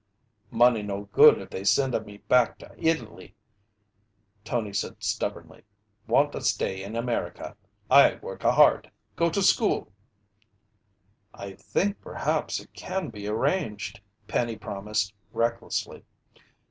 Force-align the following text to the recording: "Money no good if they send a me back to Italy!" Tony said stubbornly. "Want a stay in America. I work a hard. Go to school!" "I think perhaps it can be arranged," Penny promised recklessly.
"Money 0.49 0.81
no 0.81 1.01
good 1.13 1.39
if 1.39 1.51
they 1.51 1.63
send 1.63 1.93
a 1.93 2.03
me 2.03 2.17
back 2.17 2.57
to 2.57 2.73
Italy!" 2.75 3.35
Tony 4.43 4.73
said 4.73 4.95
stubbornly. 4.97 5.61
"Want 6.07 6.33
a 6.33 6.41
stay 6.41 6.81
in 6.81 6.95
America. 6.95 7.55
I 7.87 8.15
work 8.15 8.43
a 8.43 8.51
hard. 8.53 8.89
Go 9.15 9.29
to 9.29 9.43
school!" 9.43 9.91
"I 11.35 11.53
think 11.53 12.01
perhaps 12.01 12.59
it 12.59 12.73
can 12.73 13.09
be 13.09 13.27
arranged," 13.27 14.01
Penny 14.27 14.55
promised 14.55 15.13
recklessly. 15.33 16.03